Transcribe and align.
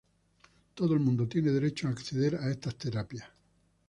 Todo 0.73 0.95
el 0.95 0.99
mundo 0.99 1.27
tiene 1.27 1.51
derecho 1.51 1.87
a 1.87 1.91
acceder 1.91 2.33
a 2.37 2.49
estas 2.49 2.75
terapias". 2.75 3.27